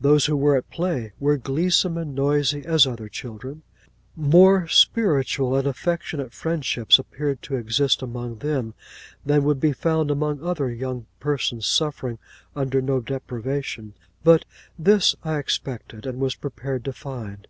Those 0.00 0.26
who 0.26 0.36
were 0.36 0.56
at 0.56 0.68
play, 0.68 1.12
were 1.20 1.36
gleesome 1.38 1.96
and 1.96 2.12
noisy 2.12 2.64
as 2.66 2.88
other 2.88 3.08
children. 3.08 3.62
More 4.16 4.66
spiritual 4.66 5.54
and 5.54 5.64
affectionate 5.64 6.32
friendships 6.32 6.98
appeared 6.98 7.40
to 7.42 7.54
exist 7.54 8.02
among 8.02 8.38
them, 8.38 8.74
than 9.24 9.44
would 9.44 9.60
be 9.60 9.72
found 9.72 10.10
among 10.10 10.42
other 10.42 10.70
young 10.72 11.06
persons 11.20 11.68
suffering 11.68 12.18
under 12.56 12.82
no 12.82 12.98
deprivation; 12.98 13.94
but 14.24 14.44
this 14.76 15.14
I 15.22 15.38
expected 15.38 16.04
and 16.04 16.18
was 16.18 16.34
prepared 16.34 16.84
to 16.86 16.92
find. 16.92 17.46